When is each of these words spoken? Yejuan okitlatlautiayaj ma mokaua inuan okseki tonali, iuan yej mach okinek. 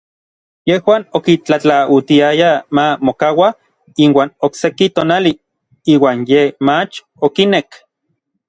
Yejuan 0.69 1.03
okitlatlautiayaj 1.19 2.47
ma 2.77 2.85
mokaua 3.09 3.49
inuan 4.05 4.29
okseki 4.47 4.85
tonali, 4.95 5.33
iuan 5.95 6.19
yej 6.31 6.49
mach 6.67 6.93
okinek. 7.27 7.69